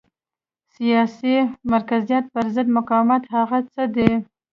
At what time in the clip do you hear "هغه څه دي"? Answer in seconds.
3.35-4.11